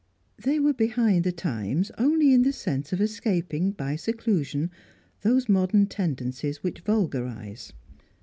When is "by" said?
3.69-3.97